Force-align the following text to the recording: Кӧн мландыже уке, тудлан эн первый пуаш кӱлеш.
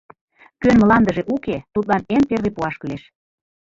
Кӧн 0.61 0.75
мландыже 0.81 1.23
уке, 1.35 1.57
тудлан 1.73 2.03
эн 2.15 2.23
первый 2.29 2.53
пуаш 2.55 2.75
кӱлеш. 2.79 3.03